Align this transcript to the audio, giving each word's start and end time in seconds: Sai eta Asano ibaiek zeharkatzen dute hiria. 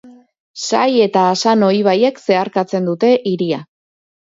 Sai 0.61 0.95
eta 1.07 1.25
Asano 1.35 1.69
ibaiek 1.81 2.23
zeharkatzen 2.25 2.91
dute 2.91 3.15
hiria. 3.35 3.63